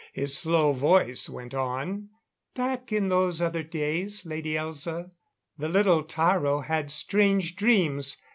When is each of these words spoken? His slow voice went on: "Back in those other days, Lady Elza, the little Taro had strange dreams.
His 0.13 0.35
slow 0.35 0.73
voice 0.73 1.29
went 1.29 1.53
on: 1.53 2.09
"Back 2.55 2.91
in 2.91 3.09
those 3.09 3.39
other 3.39 3.61
days, 3.61 4.25
Lady 4.25 4.55
Elza, 4.55 5.11
the 5.59 5.69
little 5.69 6.01
Taro 6.01 6.61
had 6.61 6.89
strange 6.89 7.55
dreams. 7.55 8.17